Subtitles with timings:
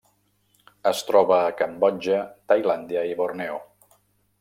[0.93, 3.65] Es troba a Cambodja, Tailàndia i Borneo.